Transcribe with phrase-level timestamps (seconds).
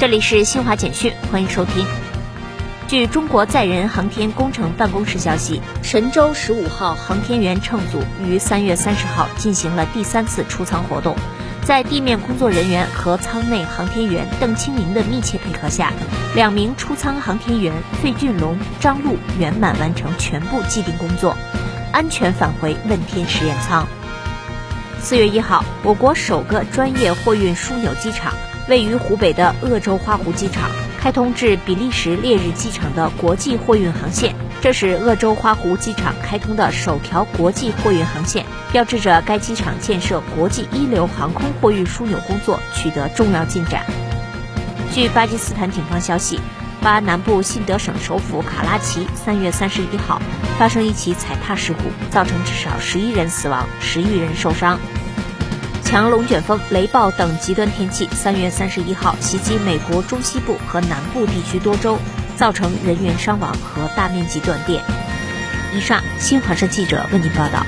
[0.00, 1.86] 这里是新华简讯，欢迎收听。
[2.88, 11.14] 据中国载人航天工程办公室消息，神舟十五号航天员乘组于三月三十号进行了第三次出舱活动，
[11.66, 15.92] 在地面工作人员和舱内航天员邓清明的密切配合下，
[16.34, 17.70] 两名出舱航天员
[18.02, 21.36] 费俊龙、张璐圆满完成全部既定工作，
[21.92, 23.86] 安全返回问天实验舱。
[24.98, 28.32] 四月一号，我国首个专业货运枢纽机场
[28.70, 30.70] 位于湖北的鄂州花湖机场。
[31.00, 43.82] 开通至比利时烈日机场的国际货运航线，这是鄂州花湖机场开通的首条国际货运航线，标志着该机场建设国际一流航空货运枢纽工作取得重要进展。
[44.92, 46.38] 据巴基斯坦警方消息，
[46.82, 50.20] 巴南部信德省首府卡拉奇三月三十一号
[50.58, 54.78] 发生一起踩踏事故，造成至少十一人死亡，十余人受伤。
[55.90, 61.98] 强龙卷风、雷暴等极端天气，三月三十一号袭击美国中西部和南部地区多州，
[62.36, 64.84] 造成人员伤亡和大面积断电。
[65.74, 67.66] 以上，新华社记者为您报道。